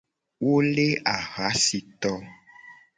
Wo 0.45 0.55
le 0.77 0.87
ahuasito. 1.13 2.13